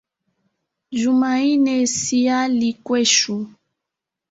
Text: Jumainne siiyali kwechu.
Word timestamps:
Jumainne 0.99 1.75
siiyali 1.97 2.69
kwechu. 2.85 3.35